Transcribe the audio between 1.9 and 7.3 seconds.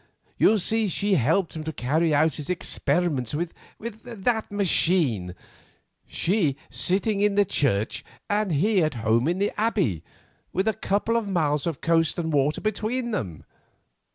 on his experiments with that machine, she sitting